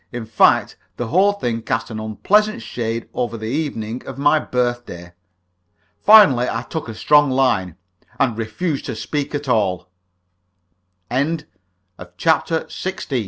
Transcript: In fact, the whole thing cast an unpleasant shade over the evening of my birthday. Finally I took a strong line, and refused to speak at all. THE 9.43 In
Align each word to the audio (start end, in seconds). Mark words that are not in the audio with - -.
In 0.11 0.25
fact, 0.25 0.77
the 0.97 1.09
whole 1.09 1.33
thing 1.33 1.61
cast 1.61 1.91
an 1.91 1.99
unpleasant 1.99 2.63
shade 2.63 3.07
over 3.13 3.37
the 3.37 3.45
evening 3.45 4.01
of 4.07 4.17
my 4.17 4.39
birthday. 4.39 5.13
Finally 5.99 6.47
I 6.49 6.63
took 6.63 6.89
a 6.89 6.95
strong 6.95 7.29
line, 7.29 7.75
and 8.19 8.35
refused 8.35 8.85
to 8.85 8.95
speak 8.95 9.35
at 9.35 9.47
all. 9.47 9.89
THE 11.11 11.45
9.43 12.07 13.11
In 13.11 13.19